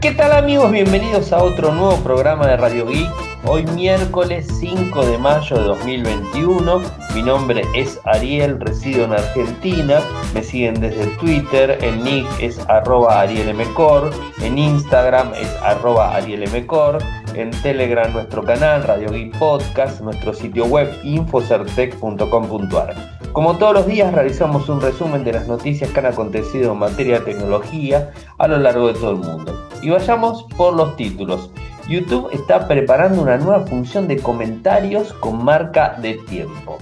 [0.00, 0.70] ¿Qué tal amigos?
[0.70, 3.10] Bienvenidos a otro nuevo programa de Radio Geek.
[3.44, 6.82] Hoy miércoles 5 de mayo de 2021.
[7.16, 9.98] Mi nombre es Ariel, resido en Argentina.
[10.34, 16.98] Me siguen desde Twitter, el nick es arroba arielmcor, en Instagram es arroba arielmcor,
[17.34, 23.17] en Telegram nuestro canal Radio Geek Podcast, nuestro sitio web infocertec.com.ar.
[23.38, 27.20] Como todos los días realizamos un resumen de las noticias que han acontecido en materia
[27.20, 29.68] de tecnología a lo largo de todo el mundo.
[29.80, 31.48] Y vayamos por los títulos.
[31.88, 36.78] YouTube está preparando una nueva función de comentarios con marca de tiempo.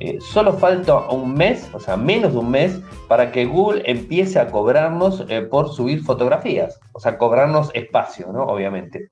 [0.00, 4.38] Eh, solo falta un mes, o sea, menos de un mes, para que Google empiece
[4.38, 8.44] a cobrarnos eh, por subir fotografías, o sea, cobrarnos espacio, ¿no?
[8.44, 9.10] Obviamente.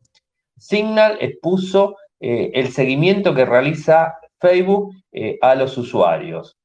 [0.57, 4.95] Signal expuso eh, el seguimiento que realiza Facebook
[5.43, 6.57] a los usuarios.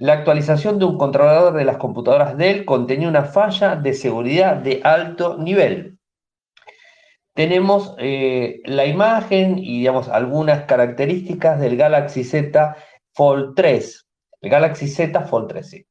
[0.00, 4.80] La actualización de un controlador de las computadoras Dell contenía una falla de seguridad de
[4.82, 5.98] alto nivel.
[7.34, 12.76] Tenemos eh, la imagen y digamos, algunas características del Galaxy Z
[13.12, 14.06] Fold 3.
[14.40, 15.86] El Galaxy Z Fold 3, sí.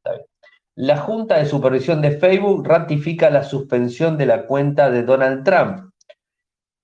[0.74, 5.92] La Junta de Supervisión de Facebook ratifica la suspensión de la cuenta de Donald Trump.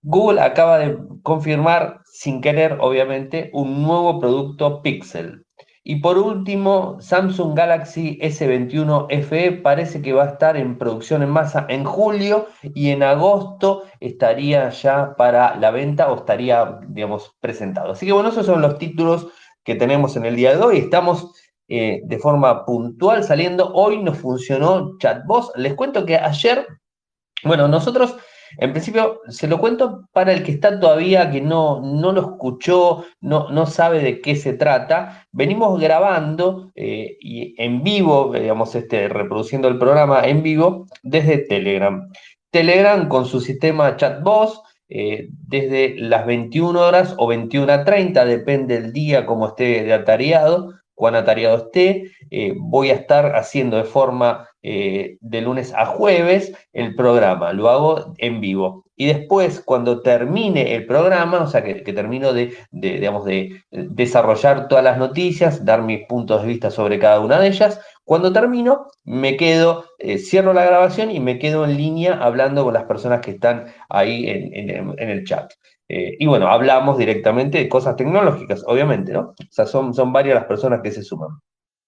[0.03, 5.44] Google acaba de confirmar, sin querer, obviamente, un nuevo producto Pixel.
[5.87, 11.29] Y por último, Samsung Galaxy S21 FE parece que va a estar en producción en
[11.29, 17.91] masa en julio y en agosto estaría ya para la venta o estaría, digamos, presentado.
[17.91, 19.27] Así que bueno, esos son los títulos
[19.63, 20.77] que tenemos en el día de hoy.
[20.79, 21.35] Estamos
[21.67, 23.71] eh, de forma puntual saliendo.
[23.71, 25.51] Hoy nos funcionó ChatBoss.
[25.55, 26.65] Les cuento que ayer,
[27.43, 28.17] bueno, nosotros
[28.57, 33.05] en principio, se lo cuento para el que está todavía, que no, no lo escuchó,
[33.21, 35.25] no, no sabe de qué se trata.
[35.31, 42.09] Venimos grabando eh, y en vivo, digamos, este, reproduciendo el programa en vivo desde Telegram.
[42.51, 49.25] Telegram con su sistema ChatBoss, eh, desde las 21 horas o 21.30, depende del día
[49.25, 52.11] como esté de atareado, cuán atareado esté.
[52.31, 57.69] Eh, voy a estar haciendo de forma eh, de lunes a jueves el programa, lo
[57.69, 58.85] hago en vivo.
[58.97, 64.83] Y después, cuando termine el programa, o sea, que, termino de, digamos, de desarrollar todas
[64.83, 69.35] las noticias, dar mis puntos de vista sobre cada una de ellas, cuando termino, me
[69.35, 73.31] quedo, eh, cierro la grabación y me quedo en línea hablando con las personas que
[73.31, 75.51] están ahí en, el chat.
[75.87, 79.21] Eh, y bueno, hablamos directamente de cosas tecnológicas, obviamente, ¿no?
[79.21, 81.29] O sea, son, son varias las personas que se suman.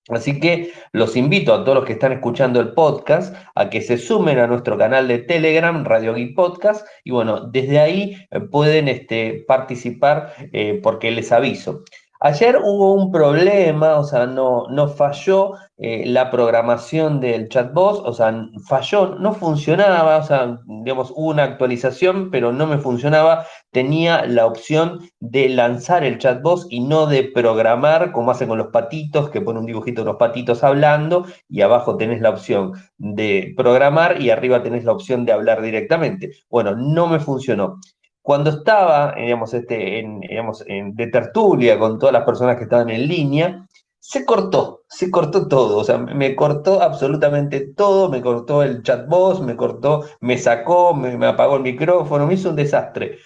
[0.09, 3.97] Así que los invito a todos los que están escuchando el podcast a que se
[3.97, 8.88] sumen a nuestro canal de Telegram, Radio Geek Podcast, y bueno, desde ahí eh, pueden
[8.88, 11.84] este, participar eh, porque les aviso.
[12.19, 18.11] Ayer hubo un problema, o sea, no, no falló eh, la programación del chatbot, o
[18.11, 18.33] sea,
[18.67, 23.45] falló, no funcionaba, o sea, digamos, hubo una actualización, pero no me funcionaba.
[23.72, 28.67] Tenía la opción de lanzar el chatbot y no de programar, como hacen con los
[28.69, 33.53] patitos, que pone un dibujito de unos patitos hablando, y abajo tenés la opción de
[33.55, 36.31] programar y arriba tenés la opción de hablar directamente.
[36.49, 37.79] Bueno, no me funcionó.
[38.28, 43.08] Cuando estaba, digamos, este, en, digamos, de tertulia con todas las personas que estaban en
[43.08, 43.66] línea,
[44.02, 49.08] se cortó, se cortó todo, o sea, me cortó absolutamente todo, me cortó el chat
[49.08, 53.20] voz, me cortó, me sacó, me, apagó el micrófono, me hizo un desastre.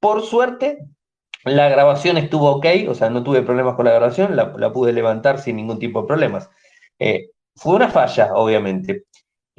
[0.00, 0.78] Por suerte,
[1.44, 5.40] la grabación estuvo ok, o sea, no tuve problemas con la grabación, la, pude levantar
[5.40, 6.48] sin ningún tipo de problemas.
[6.98, 9.04] Eh, fue una falla, obviamente.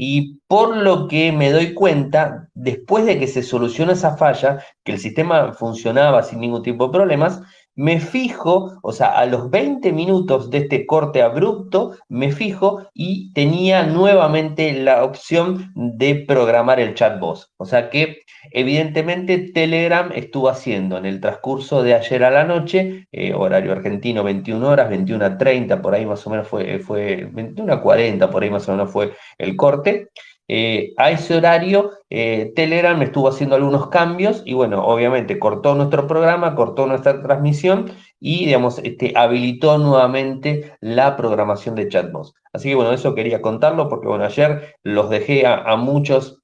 [0.01, 4.93] Y por lo que me doy cuenta, después de que se soluciona esa falla, que
[4.93, 7.41] el sistema funcionaba sin ningún tipo de problemas,
[7.79, 13.31] me fijo, o sea, a los 20 minutos de este corte abrupto, me fijo y
[13.31, 17.53] tenía nuevamente la opción de programar el chat voz.
[17.55, 23.07] O sea que evidentemente Telegram estuvo haciendo en el transcurso de ayer a la noche,
[23.13, 27.29] eh, horario argentino 21 horas, 21 a 30, por ahí más o menos fue, fue
[27.31, 30.09] 21 a 40, por ahí más o menos fue el corte.
[30.51, 36.07] Eh, a ese horario, eh, Telegram estuvo haciendo algunos cambios y bueno, obviamente cortó nuestro
[36.07, 42.33] programa, cortó nuestra transmisión y, digamos, este, habilitó nuevamente la programación de chatbots.
[42.51, 46.41] Así que bueno, eso quería contarlo porque bueno, ayer los dejé a, muchos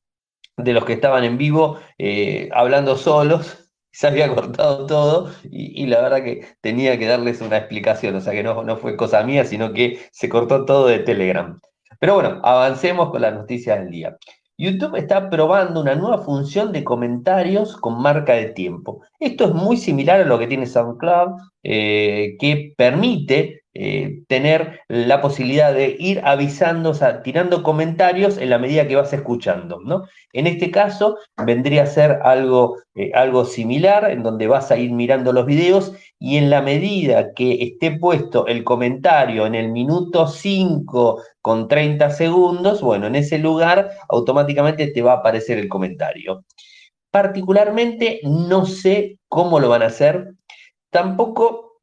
[0.55, 6.01] de los que estaban en vivo eh, hablando solos, se había cortado todo y, la
[6.01, 9.45] verdad que tenía que darles una explicación, o sea que no, no fue cosa mía,
[9.45, 11.59] sino que se cortó todo de Telegram.
[11.99, 14.17] Pero bueno, avancemos con las noticias del día.
[14.57, 19.01] YouTube está probando una nueva función de comentarios con marca de tiempo.
[19.19, 25.19] Esto es muy similar a lo que tiene SoundCloud, eh, que permite eh, tener la
[25.19, 30.05] posibilidad de ir avisando, o sea, tirando comentarios en la medida que vas escuchando, ¿no?
[30.31, 34.91] En este caso, vendría a ser algo, eh, algo similar, en donde vas a ir
[34.93, 40.25] mirando los videos y en la medida que esté puesto el comentario en el minuto
[40.25, 46.45] 5 con 30 segundos, bueno, en ese lugar automáticamente te va a aparecer el comentario.
[47.11, 50.33] Particularmente no sé cómo lo van a hacer,
[50.91, 51.74] tampoco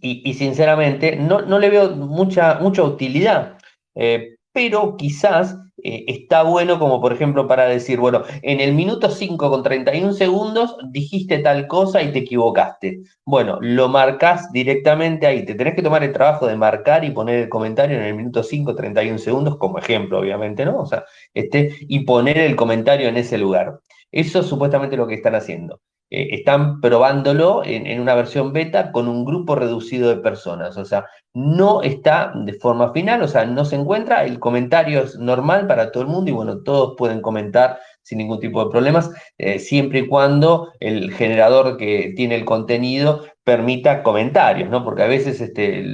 [0.00, 3.58] y, sinceramente no, no, le veo mucha, mucha utilidad,
[3.94, 9.10] eh, pero quizás eh, está bueno como por ejemplo para decir, bueno, en el minuto
[9.10, 13.00] 5 con 31 segundos dijiste tal cosa y te equivocaste.
[13.24, 17.40] Bueno, lo marcas directamente ahí, te tenés que tomar el trabajo de marcar y poner
[17.40, 20.80] el comentario en el minuto 5, 31 segundos como ejemplo, obviamente, ¿no?
[20.80, 21.04] O sea,
[21.34, 23.80] este, y poner el comentario en ese lugar.
[24.12, 25.80] Eso es supuestamente lo que están haciendo.
[26.10, 30.76] Eh, están probándolo en, una versión beta con un grupo reducido de personas.
[30.76, 35.16] O sea, no está de forma final, o sea, no se encuentra, el comentario es
[35.16, 39.10] normal para todo el mundo y bueno, todos pueden comentar sin ningún tipo de problemas,
[39.38, 44.82] eh, siempre y cuando el generador que tiene el contenido permita comentarios, ¿no?
[44.82, 45.84] Porque a veces este,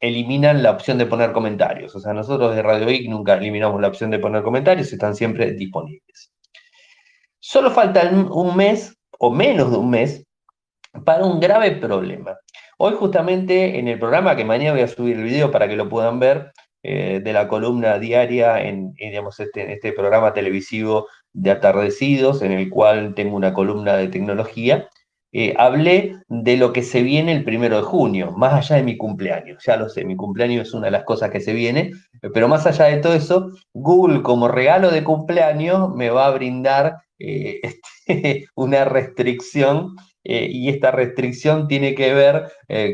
[0.00, 1.94] eliminan la opción de poner comentarios.
[1.96, 5.52] O sea, nosotros de Radio Geek nunca eliminamos la opción de poner comentarios, están siempre
[5.52, 6.32] disponibles.
[7.40, 10.24] Solo falta un mes o menos de un mes
[11.04, 12.36] para un grave problema.
[12.78, 15.88] Hoy justamente en el programa, que mañana voy a subir el video para que lo
[15.88, 16.52] puedan ver,
[16.82, 22.70] eh, de la columna diaria en, digamos, este, este, programa televisivo de atardecidos, en el
[22.70, 24.88] cual tengo una columna de tecnología,
[25.38, 28.96] eh, hablé de lo que se viene el primero de junio, más allá de mi
[28.96, 29.62] cumpleaños.
[29.66, 31.90] Ya lo sé, mi cumpleaños es una de las cosas que se viene,
[32.32, 37.02] pero más allá de todo eso, Google como regalo de cumpleaños me va a brindar
[37.18, 37.60] eh,
[38.06, 42.50] este, una restricción eh, y esta restricción tiene que ver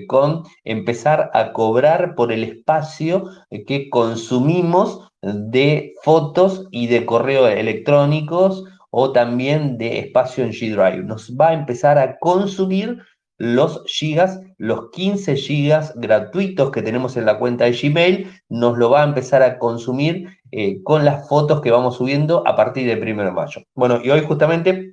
[0.08, 3.24] con empezar a cobrar por el espacio
[3.68, 11.04] que consumimos de fotos y de correo electrónicos o también de espacio en G Drive.
[11.04, 13.02] Nos va a empezar a consumir
[13.38, 18.90] los gigas, los 15 gigas gratuitos que tenemos en la cuenta de Gmail, nos lo
[18.90, 23.02] va a empezar a consumir eh, con las fotos que vamos subiendo a partir del
[23.02, 23.62] 1 de mayo.
[23.74, 24.92] Bueno, y hoy justamente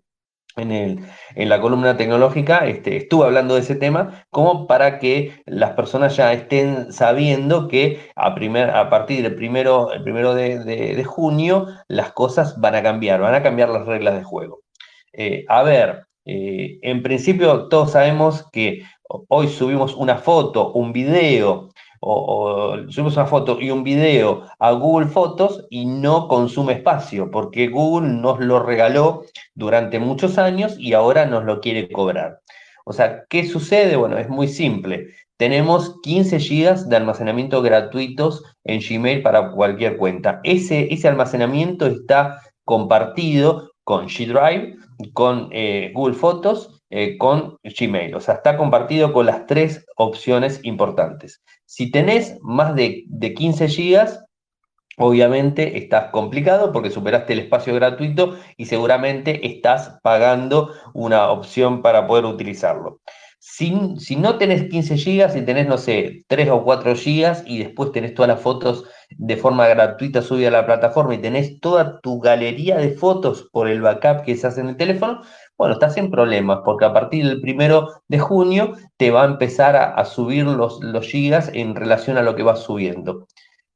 [0.56, 1.00] en, el,
[1.36, 6.16] en, la columna tecnológica este, estuve hablando de ese tema como para que las personas
[6.18, 12.12] ya estén sabiendo que a, primer, a partir del primero, el primero de, junio las
[12.12, 14.62] cosas van a cambiar, van a cambiar las reglas de juego.
[15.14, 18.84] Eh, a ver, eh, en principio todos sabemos que
[19.28, 21.70] hoy subimos una foto, un video,
[22.00, 27.68] o, subimos una foto y un video a Google Fotos y no consume espacio, porque
[27.68, 29.24] Google nos lo regaló
[29.56, 32.40] durante muchos años y ahora nos lo quiere cobrar.
[32.86, 33.96] O sea, ¿qué sucede?
[33.96, 35.08] Bueno, es muy simple.
[35.38, 40.42] Tenemos 15 GB de almacenamiento gratuitos en Gmail para cualquier cuenta.
[40.44, 44.76] Ese, ese almacenamiento está compartido con G Drive
[45.14, 48.16] con eh, Google Fotos, eh, con Gmail.
[48.16, 51.42] O sea, está compartido con las tres opciones importantes.
[51.70, 53.06] Si tenés más de,
[53.38, 54.26] 15 gigas,
[54.98, 62.08] obviamente estás complicado porque superaste el espacio gratuito y seguramente estás pagando una opción para
[62.08, 63.02] poder utilizarlo.
[63.38, 63.70] Si,
[64.16, 68.16] no tenés 15 gigas, si tenés, no sé, 3 o 4 gigas y después tenés
[68.16, 72.78] todas las fotos de forma gratuita subida a la plataforma y tenés toda tu galería
[72.78, 75.22] de fotos por el backup que se hace en el teléfono,
[75.60, 79.76] bueno, estás sin problemas, porque a partir del primero de junio te va a empezar
[79.76, 83.28] a, subir los, los gigas en relación a lo que vas subiendo.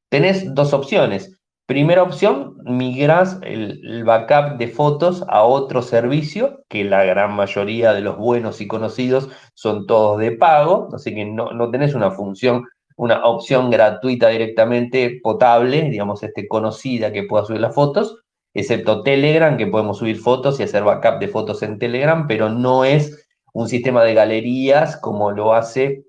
[0.09, 1.37] Tenés dos opciones.
[1.65, 7.99] Primera opción, migras el, backup de fotos a otro servicio, que la gran mayoría de
[7.99, 12.63] los buenos y conocidos son todos de pago, así que no, no tenés una función
[12.95, 18.22] una opción gratuita directamente potable, digamos, este, conocida que pueda subir las fotos,
[18.53, 22.85] excepto Telegram, que podemos subir fotos y hacer backup de fotos en Telegram, pero no
[22.85, 26.05] es un sistema de galerías como lo hace,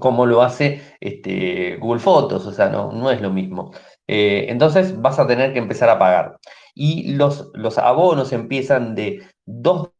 [0.00, 3.72] como lo hace este, Google Fotos, o sea, no, no es lo mismo.
[4.06, 6.38] Eh, entonces vas a tener que empezar a pagar.
[6.74, 9.93] Y los, los abonos empiezan de 2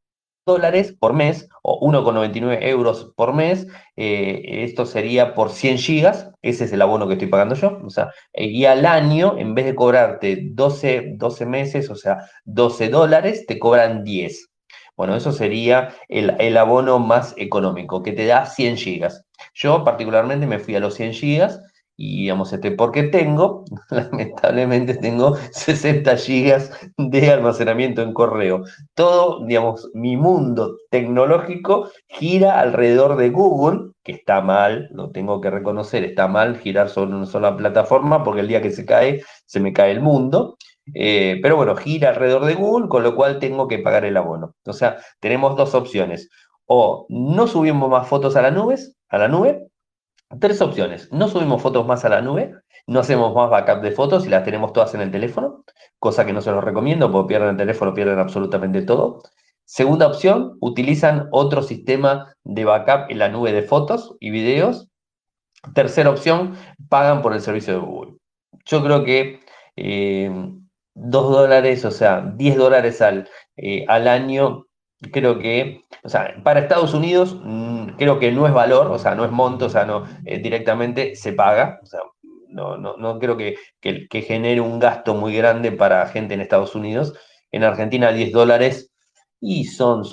[0.47, 3.67] dólares por mes o 1,99 euros por mes.
[3.97, 6.31] Eh, esto sería por 100 gigas.
[6.43, 7.81] Ese es el abono que estoy pagando yo.
[7.85, 12.89] O sea, y al año, en vez de cobrarte 12, 12 meses, o sea, 12
[12.89, 14.51] dólares, te cobran 10.
[14.97, 19.25] Bueno, eso sería el, el, abono más económico, que te da 100 gigas.
[19.53, 21.61] Yo particularmente me fui a los 100 gigas
[21.97, 28.65] y digamos, este, porque tengo, lamentablemente tengo 60 gigas de almacenamiento en correo.
[28.95, 35.51] Todo, digamos, mi mundo tecnológico gira alrededor de Google, que está mal, lo tengo que
[35.51, 39.61] reconocer, está mal girar sobre una sola plataforma, porque el día que se cae, se
[39.61, 40.57] me cae el mundo.
[40.95, 44.55] Eh, pero bueno, gira alrededor de Google, con lo cual tengo que pagar el abono.
[44.67, 46.29] O sea, tenemos dos opciones.
[46.67, 48.77] O no subimos más fotos a la nube,
[49.09, 49.69] a la nube,
[50.40, 51.12] Tres opciones.
[51.12, 52.54] No subimos fotos más a la nube,
[52.87, 55.64] no hacemos más backup de fotos y las tenemos todas en el teléfono,
[55.99, 59.23] cosa que no se los recomiendo porque pierden el teléfono, pierden absolutamente todo.
[59.64, 64.88] Segunda opción, utilizan otro sistema de backup en la nube de fotos y videos.
[65.75, 66.57] Tercera opción,
[66.88, 68.16] pagan por el servicio de Google.
[68.66, 69.40] Yo creo que
[69.76, 70.31] eh,
[70.95, 74.66] dos dólares, o sea, 10 dólares al, eh, al año
[75.13, 79.15] creo que, o sea, para Estados Unidos mm, creo que no es valor, o sea,
[79.15, 82.01] no es monto, o sea, no, eh, directamente se paga, o sea,
[82.49, 86.77] no, no, no creo que, que, genere un gasto muy grande para gente en Estados
[86.77, 87.15] Unidos.
[87.51, 88.93] En Argentina 10 dólares
[89.41, 90.05] y son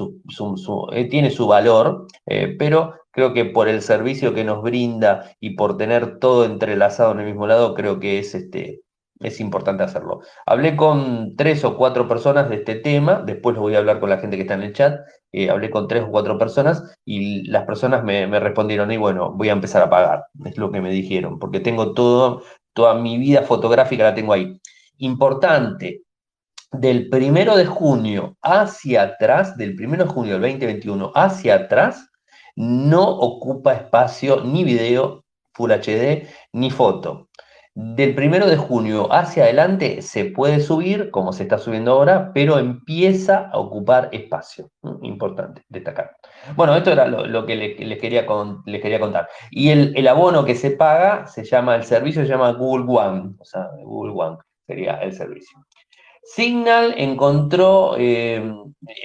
[0.91, 5.55] eh, tiene su valor, eh, pero creo que por el servicio que nos brinda y
[5.55, 8.81] por tener todo entrelazado en el mismo lado, creo que es este,
[9.21, 10.21] es importante hacerlo.
[10.45, 14.09] Hablé con tres o cuatro personas de este tema, después lo voy a hablar con
[14.09, 15.01] la gente que está en el chat,
[15.31, 19.49] eh, hablé con tres o cuatro personas y las personas me, respondieron, y bueno, voy
[19.49, 23.43] a empezar a pagar, es lo que me dijeron, porque tengo todo, toda mi vida
[23.43, 24.59] fotográfica la tengo ahí.
[24.97, 26.03] Importante,
[26.71, 32.07] del primero de junio hacia atrás, del primero de junio del 2021 hacia atrás,
[32.55, 35.23] no ocupa espacio ni video
[35.53, 37.29] Full HD ni foto.
[37.73, 42.59] Del primero de junio hacia adelante se puede subir, como se está subiendo ahora, pero
[42.59, 44.69] empieza a ocupar espacio.
[45.03, 46.17] Importante destacar.
[46.57, 48.25] Bueno, esto era lo, que les, quería
[48.65, 49.29] quería contar.
[49.51, 53.45] Y el, abono que se paga se llama, el servicio se llama Google One, o
[53.45, 54.37] sea, Google One
[54.67, 55.57] sería el servicio.
[56.23, 58.53] Signal encontró, eh,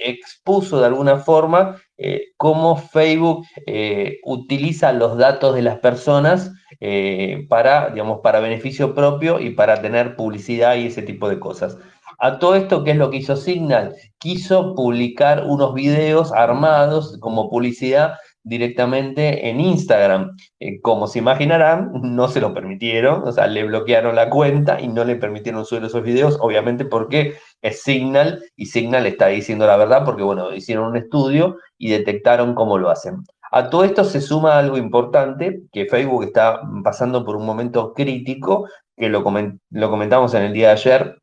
[0.05, 6.51] expuso de alguna forma eh, cómo Facebook eh, utiliza los datos de las personas
[7.49, 11.77] para, digamos, para beneficio propio y para tener publicidad y ese tipo de cosas.
[12.19, 13.93] A todo esto, ¿qué es lo que hizo Signal?
[14.17, 18.15] Quiso publicar unos videos armados como publicidad
[18.47, 20.35] directamente en Instagram.
[20.59, 24.87] Eh, como se imaginarán, no se lo permitieron, o sea, le bloquearon la cuenta y
[24.87, 29.77] no le permitieron subir esos videos, obviamente porque es Signal y Signal está diciendo la
[29.77, 33.17] verdad porque, bueno, hicieron un estudio y detectaron cómo lo hacen.
[33.51, 38.67] A todo esto se suma algo importante, que Facebook está pasando por un momento crítico,
[38.95, 41.21] que lo, comentamos en el día de ayer,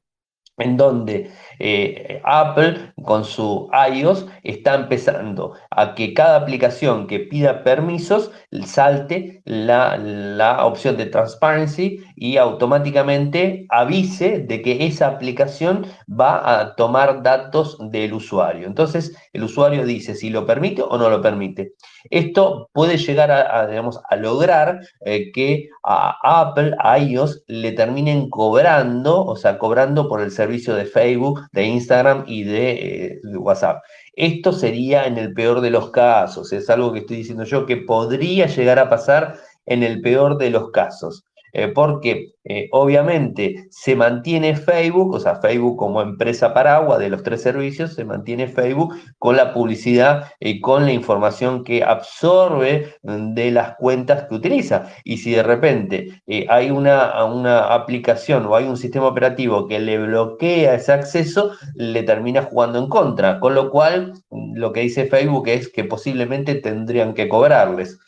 [0.58, 7.64] en donde eh, Apple con su iOS está empezando a que cada aplicación que pida
[7.64, 8.30] permisos
[8.64, 16.76] salte la, la, opción de transparency y automáticamente avise de que esa aplicación va a
[16.76, 18.68] tomar datos del usuario.
[18.68, 21.72] Entonces el usuario dice si lo permite o no lo permite.
[22.08, 28.30] Esto puede llegar a, digamos, a lograr eh, que a Apple, a iOS, le terminen
[28.30, 33.82] cobrando, o sea, cobrando por el servicio de Facebook de Instagram y eh, de, WhatsApp.
[34.14, 37.78] Esto sería en el peor de los casos, es algo que estoy diciendo yo que
[37.78, 39.34] podría llegar a pasar
[39.66, 41.24] en el peor de los casos.
[41.56, 47.22] Eh, porque eh, obviamente se mantiene Facebook, o sea, Facebook como empresa paraguas de los
[47.22, 53.50] tres servicios, se mantiene Facebook con la publicidad y con la información que absorbe de
[53.52, 54.88] las cuentas que utiliza.
[55.04, 59.78] Y si de repente eh, hay una, una aplicación o hay un sistema operativo que
[59.78, 63.38] le bloquea ese acceso, le termina jugando en contra.
[63.38, 64.12] Con lo cual,
[64.54, 68.00] lo que dice Facebook es que posiblemente tendrían que cobrarles.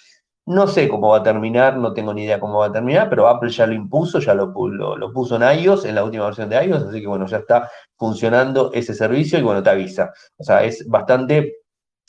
[0.46, 3.26] No sé cómo va a terminar, no tengo ni idea cómo va a terminar, pero
[3.26, 6.64] Apple ya lo impuso, ya lo, lo, puso en iOS, en la última versión de
[6.64, 10.12] iOS, así que bueno, ya está funcionando ese servicio y bueno, te avisa.
[10.36, 11.56] O sea, es bastante,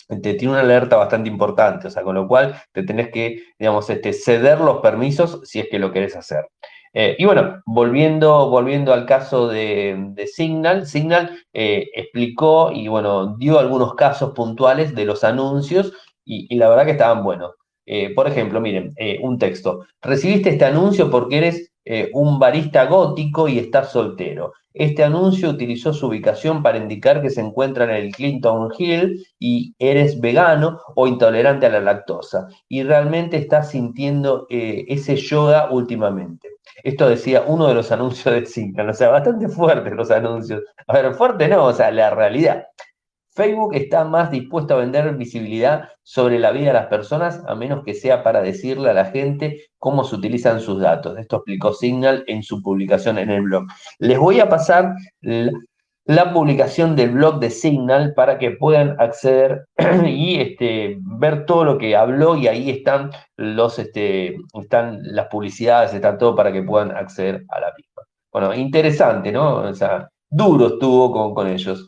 [0.08, 3.89] te tiene una alerta bastante importante, o sea, con lo cual te tenés que, digamos,
[3.89, 6.48] este, ceder los permisos si es que lo querés hacer.
[6.94, 13.58] Eh, y bueno, volviendo, volviendo al caso de, Signal, Signal eh, explicó y bueno, dio
[13.60, 17.56] algunos casos puntuales de los anuncios y, y la verdad que estaban buenos.
[17.89, 19.86] Eh, por ejemplo, miren, eh, un texto.
[20.01, 24.51] Recibiste este anuncio porque eres eh, un barista gótico y estás soltero.
[24.74, 29.74] Este anuncio utilizó su ubicación para indicar que se encuentra en el Clinton Hill y
[29.79, 32.48] eres vegano o intolerante a la lactosa.
[32.67, 36.50] Y realmente estás sintiendo ese yoga últimamente.
[36.84, 40.62] Esto decía uno de los anuncios de Signal, o sea, bastante fuertes los anuncios.
[40.88, 42.67] A ver, fuerte no, o sea, la realidad.
[43.38, 47.84] Facebook está más dispuesto a vender visibilidad sobre la vida de las personas a menos
[47.84, 51.20] que sea para decirle a la gente cómo se utilizan sus datos.
[51.20, 53.65] Esto explicó Signal en su publicación en el blog.
[54.00, 59.67] Les voy a pasar la publicación del blog de Signal para que puedan acceder
[60.08, 66.36] y este, ver todo lo que habló y ahí este, están las publicidades, está todo
[66.36, 68.01] para que puedan acceder a la misma.
[68.32, 69.58] Bueno, interesante, ¿no?
[69.58, 71.88] O sea, duro estuvo con, con ellos.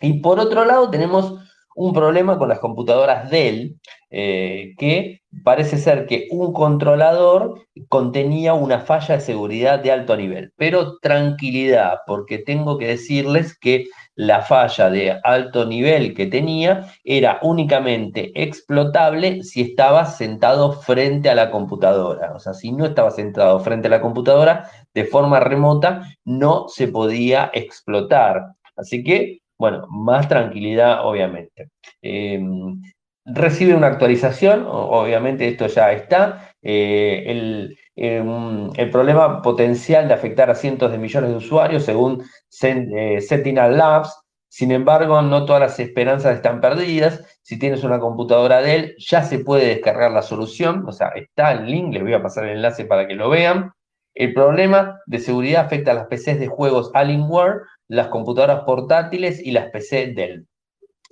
[0.00, 1.34] Y por otro lado tenemos
[1.74, 8.78] un problema con las computadoras Dell, eh, que parece ser que un controlador contenía una
[8.78, 10.52] falla de seguridad de alto nivel.
[10.56, 17.40] Pero tranquilidad, porque tengo que decirles que la falla de alto nivel que tenía era
[17.42, 22.32] únicamente explotable si estaba sentado frente a la computadora.
[22.34, 26.86] O sea, si no estaba sentado frente a la computadora de forma remota, no se
[26.86, 28.54] podía explotar.
[28.76, 31.68] Así que bueno, más tranquilidad, obviamente.
[32.02, 32.80] Em,
[33.24, 36.54] recibe una actualización, obviamente esto ya está.
[36.62, 42.22] Eh, em, el, problema potencial de afectar a cientos de millones de usuarios, según
[42.62, 44.20] eh, Sentinel Labs.
[44.48, 47.24] Sin embargo, no todas las esperanzas están perdidas.
[47.42, 50.84] Si tienes una computadora de él, ya se puede descargar la solución.
[50.86, 53.72] O sea, está el link, les voy a pasar el enlace para que lo vean.
[54.14, 59.52] El problema de seguridad afecta a las PCs de juegos Alienware, las computadoras portátiles y
[59.52, 60.46] las PC Dell.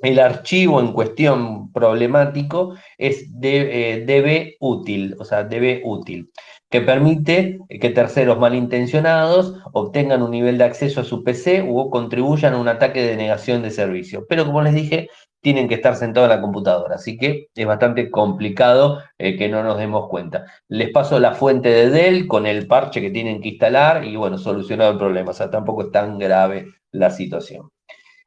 [0.02, 6.32] El archivo en cuestión problemático es DB eh, útil, o sea, DB útil,
[6.68, 12.54] que permite que terceros malintencionados obtengan un nivel de acceso a su PC o contribuyan
[12.54, 14.26] a un ataque de negación de servicio.
[14.28, 15.08] Pero como les dije,
[15.42, 19.62] tienen que estar sentados en la computadora, así que es bastante complicado eh, que no
[19.62, 20.46] nos demos cuenta.
[20.68, 24.38] Les paso la fuente de Dell con el parche que tienen que instalar y bueno,
[24.38, 27.70] solucionado el problema, o sea, tampoco es tan grave la situación.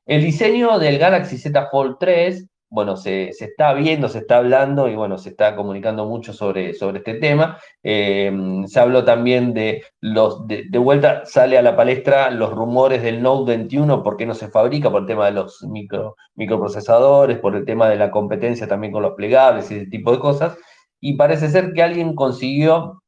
[0.06, 4.96] El diseño del Galaxy Z Fold 3 bueno, se, está viendo, se está hablando y
[4.96, 7.60] bueno, se está comunicando mucho sobre, sobre este tema.
[7.84, 8.32] Eh,
[8.66, 13.52] se habló también de los, de, vuelta sale a la palestra los rumores del Note
[13.52, 17.66] 21, por qué no se fabrica, por el tema de los micro, microprocesadores, por el
[17.66, 20.58] tema de la competencia también con los plegables y ese tipo de cosas.
[21.00, 23.04] Y parece ser que alguien consiguió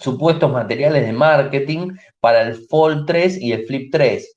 [0.00, 4.36] supuestos materiales de marketing para el Fold 3 y el Flip 3.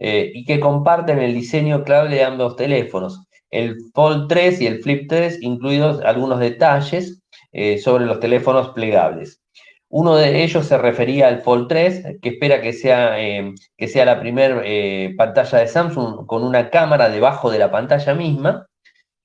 [0.00, 4.82] Eh, y que comparten el diseño clave de ambos teléfonos el Fold 3 y el
[4.82, 9.40] Flip 3, incluidos algunos detalles eh, sobre los teléfonos plegables.
[9.90, 14.04] Uno de ellos se refería al Fold 3, que espera que sea, eh, que sea
[14.04, 18.66] la primera eh, pantalla de Samsung con una cámara debajo de la pantalla misma.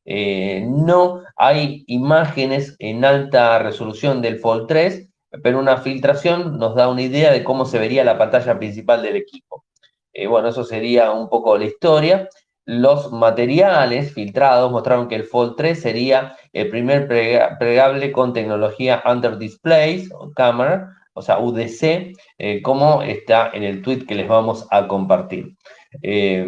[0.06, 5.10] no hay imágenes en alta resolución del Fold 3,
[5.44, 9.16] pero una filtración nos da una idea de cómo se vería la pantalla principal del
[9.18, 9.66] equipo.
[10.30, 12.30] bueno, eso sería un poco la historia.
[12.66, 19.38] Los materiales filtrados mostraron que el Fold 3 sería el primer plegable con tecnología Under
[19.38, 24.66] Displays o Camera, o sea, UDC, eh, como está en el tweet que les vamos
[24.72, 25.56] a compartir.
[26.02, 26.48] Eh,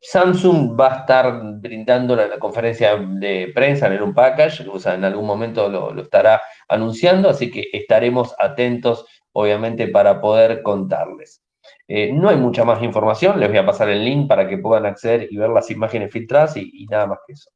[0.00, 5.04] Samsung va a estar brindando la, conferencia de prensa en un package, o sea, en
[5.04, 11.42] algún momento lo estará anunciando, así que estaremos atentos, obviamente, para poder contarles.
[11.90, 14.84] Eh, no hay mucha más información, les voy a pasar el link para que puedan
[14.84, 17.50] acceder y ver las imágenes filtradas y, nada más que eso.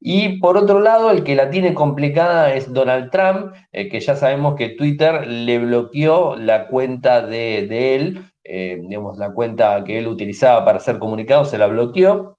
[0.00, 4.14] Y por otro lado, el que la tiene complicada es Donald Trump, eh, que ya
[4.16, 10.08] sabemos que Twitter le bloqueó la cuenta de, él, eh, digamos, la cuenta que él
[10.08, 12.38] utilizaba para hacer comunicados, se la bloqueó.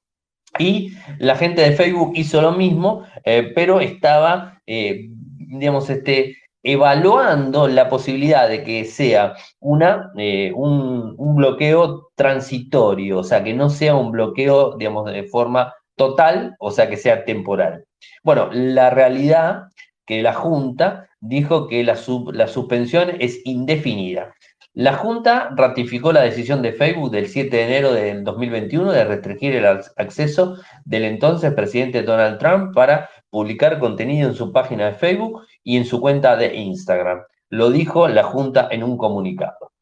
[0.60, 3.06] Y la gente de Facebook hizo lo mismo,
[3.54, 13.19] pero estaba, digamos, este, evaluando la posibilidad de que sea una, eh, un, bloqueo transitorio,
[13.19, 17.24] o sea, que no sea un bloqueo, digamos, de forma total, o sea, que sea
[17.26, 17.86] temporal.
[18.24, 19.63] Bueno, la realidad
[20.06, 21.98] que la Junta dijo que la,
[22.34, 24.34] la suspensión es indefinida.
[24.80, 29.54] La Junta ratificó la decisión de Facebook del 7 de enero del 2021 de restringir
[29.54, 35.46] el acceso del entonces presidente Donald Trump para publicar contenido en su página de Facebook
[35.65, 37.24] y en su cuenta de Instagram.
[37.50, 39.74] Lo dijo la Junta en un comunicado.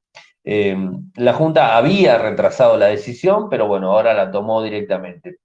[0.44, 5.38] Em, la Junta había retrasado la decisión, pero bueno, ahora la tomó directamente.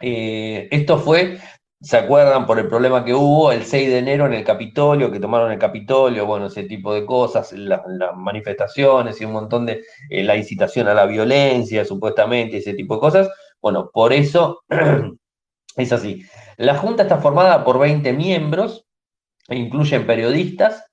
[0.00, 1.38] Eh, esto fue,
[1.82, 5.20] ¿se acuerdan por el problema que hubo el 6 de enero en el Capitolio, que
[5.20, 7.82] tomaron el Capitolio, bueno, ese tipo de cosas, las
[8.16, 13.00] manifestaciones y un montón de eh, la incitación a la violencia, supuestamente, ese tipo de
[13.00, 13.30] cosas?
[13.62, 14.62] Bueno, por eso
[15.76, 16.22] es así.
[16.58, 18.86] La Junta está formada por 20 miembros,
[19.48, 20.84] e incluyen periodistas,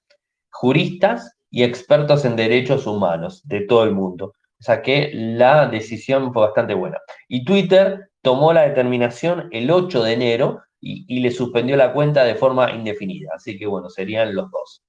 [0.52, 4.34] juristas y expertos en derechos humanos de todo el mundo.
[4.60, 6.97] O sea que la decisión fue bastante buena.
[7.28, 12.36] Y Twitter tomó la determinación el 8 de enero y, le suspendió la cuenta de
[12.36, 13.32] forma indefinida.
[13.36, 14.84] Así que bueno, serían los dos.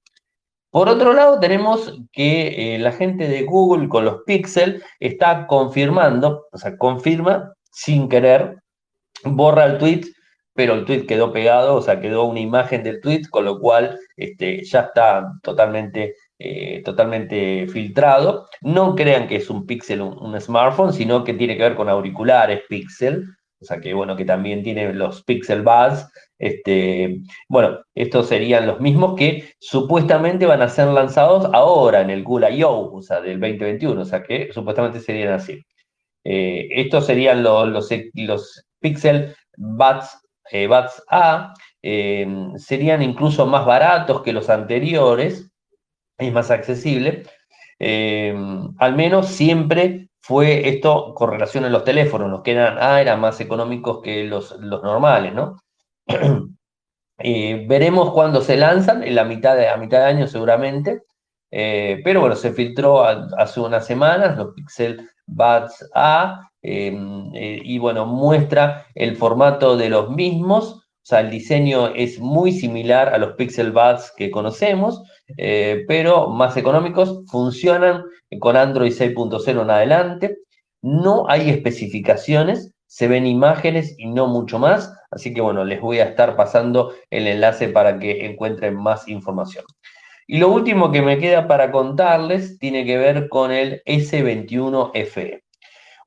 [0.71, 6.47] Por otro lado, tenemos que eh, la gente de Google con los Pixel está confirmando,
[6.53, 8.57] o sea, confirma sin querer,
[9.25, 10.03] borra el tweet,
[10.55, 13.99] pero el tweet quedó pegado, o sea, quedó una imagen del tweet, con lo cual
[14.17, 18.49] este, ya está totalmente, eh, totalmente filtrado.
[18.61, 22.63] No crean que es un Pixel, un smartphone, sino que tiene que ver con auriculares
[22.69, 23.25] Pixel,
[23.61, 26.09] o sea que bueno, que también tiene los Pixel Buds.
[26.39, 32.23] Este, bueno, estos serían los mismos que supuestamente van a ser lanzados ahora en el
[32.23, 35.65] Google I.O., o sea, del 2021, o sea que supuestamente serían así.
[36.25, 37.89] Eh, estos serían los, los,
[38.81, 40.19] Pixel Buds,
[40.53, 40.69] eh,
[41.11, 45.51] A, em, serían incluso más baratos que los anteriores,
[46.19, 47.25] es más accesible.
[47.81, 53.21] Al menos siempre fue esto con relación a los teléfonos, los que eran, ah, eran
[53.21, 55.57] más económicos que los, los normales, ¿no?
[57.19, 61.03] Veremos cuándo se lanzan, en la mitad de, a mitad de año seguramente,
[61.51, 67.79] eh, pero bueno, se filtró hace unas semanas los Pixel Buds A, em, eh, y
[67.79, 73.19] bueno, muestra el formato de los mismos, o sea, el diseño es muy similar a
[73.19, 75.03] los Pixel Buds que conocemos,
[75.37, 78.05] pero más económicos, funcionan
[78.41, 80.39] con Android 6.0 en adelante.
[80.83, 84.93] No hay especificaciones, se ven imágenes y no mucho más.
[85.11, 89.65] Así que bueno, les voy a estar pasando el enlace para que encuentren más información.
[90.27, 95.43] Y lo último que me queda para contarles tiene que ver con el S21 FE.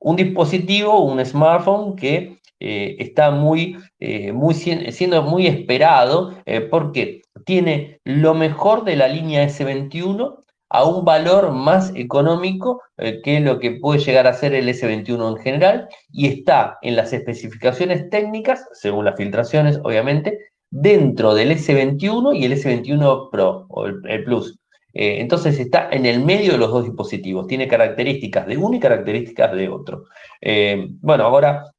[0.00, 7.22] Un dispositivo, un smartphone que eh, está muy, eh, muy, siendo muy esperado eh, porque
[7.44, 10.42] tiene lo mejor de la línea S21
[10.74, 15.36] a un valor más económico eh, que lo que puede llegar a ser el S21
[15.36, 20.38] en general y está en las especificaciones técnicas, según las filtraciones obviamente,
[20.70, 24.58] dentro del S21 y el S21 Pro o el, Plus.
[24.94, 28.80] Eh, entonces está en el medio de los dos dispositivos, tiene características de uno y
[28.80, 30.04] características de otro.
[30.40, 31.70] Eh, bueno, ahora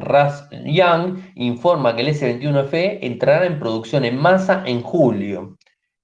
[0.00, 5.56] Ras Young informa que el S21 FE entrará en producción en masa en julio.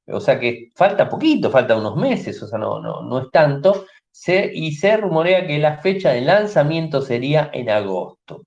[0.06, 3.86] O sea que falta poquito, falta unos meses, o sea, no, no, no es tanto.
[4.52, 8.42] y se rumorea que la fecha de lanzamiento sería en agosto.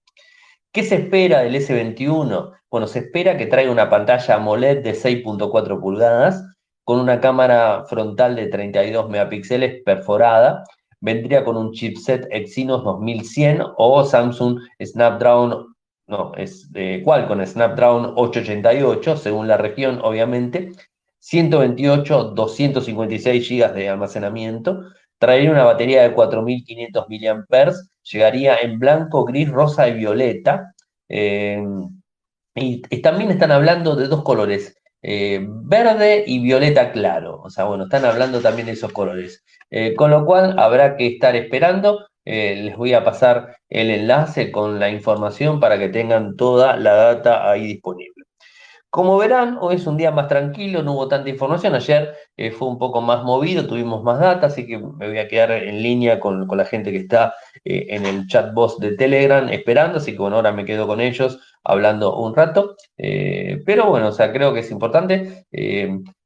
[0.72, 2.52] ¿Qué se espera del S21?
[2.70, 6.44] Bueno, se espera que traiga una pantalla AMOLED de 6.4 pulgadas
[6.84, 10.64] con una cámara frontal de 32 megapíxeles perforada.
[11.06, 15.76] Vendría con un chipset Exynos 2100 o Samsung Snapdragon,
[16.08, 20.72] no, es de Qualcomm Snapdragon 888, según la región, obviamente,
[21.20, 24.82] 128, 256 GB de almacenamiento,
[25.20, 27.06] traería una batería de 4.500
[27.50, 27.72] mAh,
[28.12, 30.74] llegaría en blanco, gris, rosa y violeta.
[31.08, 31.64] Eh,
[32.56, 34.76] y, también están hablando de dos colores,
[35.08, 37.42] eh, verde y violeta claro.
[37.44, 39.44] O sea, bueno, están hablando también de esos colores.
[39.70, 42.08] Eh, con lo cual habrá que estar esperando.
[42.26, 47.50] les voy a pasar el enlace con la información para que tengan toda la data
[47.52, 48.15] ahí disponible.
[48.96, 51.76] Como verán, hoy es un día más tranquilo, no hubo tanta información.
[51.76, 55.28] Ayer eh, fue un poco más movido, tuvimos más data, así que me voy a
[55.28, 57.34] quedar en línea con, la gente que está
[57.66, 61.02] eh, en el chat box de Telegram esperando, así que bueno, ahora me quedo con
[61.02, 62.78] ellos hablando un rato.
[62.98, 65.46] Eh, pero bueno, o sea, creo que es importante.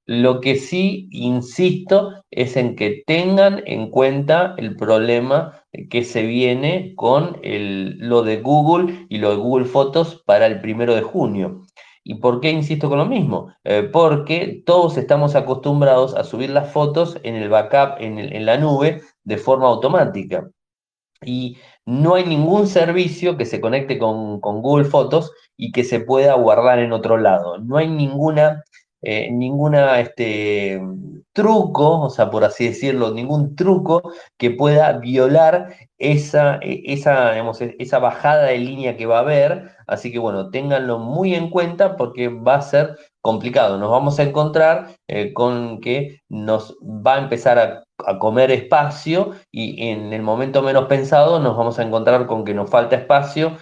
[0.06, 6.94] lo que sí insisto es en que tengan en cuenta el problema que se viene
[6.96, 11.64] con lo de Google y lo de Google Fotos para el primero de junio.
[12.04, 13.54] ¿Y por qué insisto con lo mismo?
[13.64, 19.02] Eh, porque todos estamos acostumbrados a subir las fotos en el backup, en, la nube,
[19.24, 20.50] de forma automática.
[21.24, 26.36] Y no hay ningún servicio que se conecte con, Google Fotos y que se pueda
[26.36, 27.58] guardar en otro lado.
[27.60, 28.64] No hay ninguna,
[29.02, 30.82] eh, ninguna este,
[31.34, 37.34] truco, o sea, por así decirlo, ningún truco que pueda violar esa, e, esa,
[37.78, 39.72] esa bajada de línea que va a haber.
[39.88, 43.78] Así que bueno, ténganlo muy en cuenta porque va a ser complicado.
[43.78, 49.32] Nos vamos a encontrar eh, con que nos va a empezar a, a, comer espacio
[49.52, 53.58] y en el momento menos pensado nos vamos a encontrar con que nos falta espacio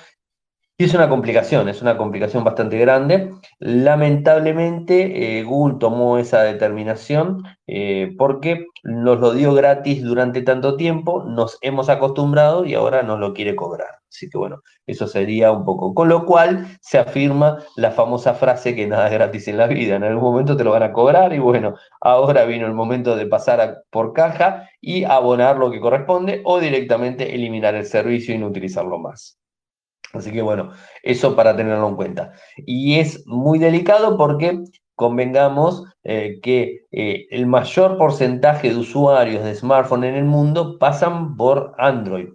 [0.80, 3.34] y es una complicación, es una complicación bastante grande.
[3.60, 11.24] Lamentablemente, eh, Google tomó esa determinación eh, porque nos lo dio gratis durante tanto tiempo,
[11.24, 13.88] nos hemos acostumbrado y ahora nos lo quiere cobrar.
[14.08, 15.96] Así que bueno, eso sería un poco.
[15.96, 19.96] Con lo cual se afirma la famosa frase que nada es gratis en la vida.
[19.96, 23.26] En algún momento te lo van a cobrar y bueno, ahora vino el momento de
[23.26, 28.48] pasar por caja y abonar lo que corresponde o directamente eliminar el servicio y no
[28.48, 29.40] utilizarlo más.
[30.14, 30.72] Así que bueno,
[31.04, 32.34] eso para tenerlo en cuenta.
[32.58, 34.64] Y es muy delicado porque
[34.96, 41.36] convengamos eh, que eh, el mayor porcentaje de usuarios de smartphone en el mundo pasan
[41.36, 42.30] por Android.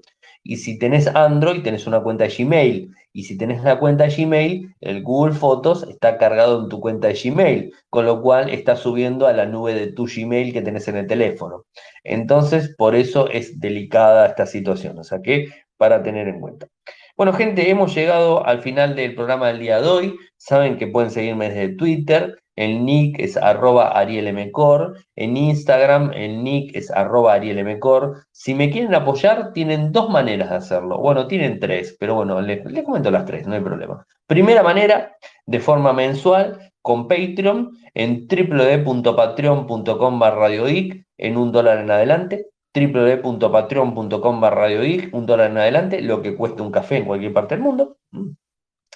[0.45, 2.95] Y si tenés Android, tenés una cuenta de Gmail.
[3.13, 7.09] Y si tenés la cuenta de Gmail, el Google Fotos está cargado en tu cuenta
[7.09, 10.89] de Gmail, con lo cual está subiendo a la nube de tu Gmail que tenés
[10.89, 11.67] en el teléfono.
[12.05, 14.99] Entonces, por eso es delicada esta situación.
[14.99, 16.69] O sea que para tener en cuenta.
[17.15, 20.17] Bueno, gente, hemos llegado al final del programa del día de hoy.
[20.39, 22.39] Saben que pueden seguirme desde Twitter.
[22.57, 24.97] El nick es arroba arielmcor.
[25.15, 28.25] En Instagram el nick es arroba arielmcor.
[28.33, 30.99] Si me quieren apoyar, tienen dos maneras de hacerlo.
[30.99, 34.07] Bueno, tienen tres, pero bueno, les, les comento las tres, no hay problema.
[34.27, 42.52] Primera manera, de forma mensual, con Patreon en www.patreon.com barra en un dólar en adelante
[42.75, 44.69] www.patreon.com barra
[45.13, 47.99] un dólar en adelante, lo que cuesta un café en cualquier parte del mundo.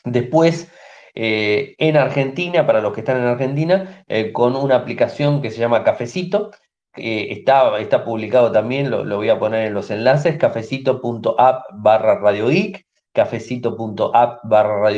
[0.05, 0.71] Después,
[1.15, 5.59] eh, en Argentina, para los que están en Argentina, eh, con una aplicación que se
[5.59, 6.51] llama Cafecito,
[6.95, 12.87] está, está publicado también, lo, lo, voy a poner en los enlaces, cafecito.app barra radioic,
[13.17, 14.91] cafecito.app barra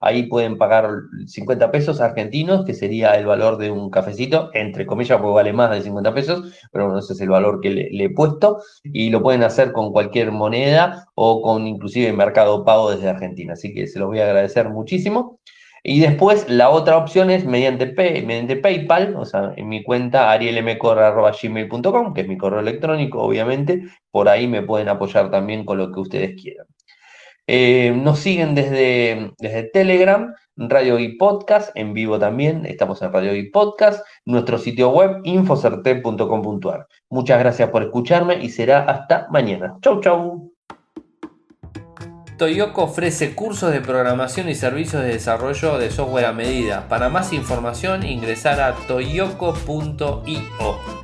[0.00, 0.90] Ahí pueden pagar
[1.26, 5.70] 50 pesos argentinos, que sería el valor de un cafecito, entre comillas, porque vale más
[5.70, 8.62] de 50 pesos, pero bueno, ese es el valor que le, he puesto.
[8.82, 13.54] Y lo pueden hacer con cualquier moneda o con inclusive Mercado Pago desde Argentina.
[13.54, 15.40] Así que se los voy a agradecer muchísimo.
[15.82, 17.86] Y después la otra opción es mediante,
[18.26, 23.84] mediante PayPal, o sea, en mi cuenta arielmcor.gmail.com, que es mi correo electrónico, obviamente.
[24.10, 26.66] Por ahí me pueden apoyar también con lo que ustedes quieran.
[27.46, 33.34] Eh, nos siguen desde, desde Telegram, Radio y Podcast, en vivo también, estamos en Radio
[33.34, 36.86] y Podcast, nuestro sitio web infocerte.com.ar.
[37.10, 39.76] Muchas gracias por escucharme y será hasta mañana.
[39.82, 40.52] Chau, chau.
[42.38, 46.88] Toyoko ofrece cursos de programación y servicios de desarrollo de software a medida.
[46.88, 51.03] Para más información ingresar a toyoko.io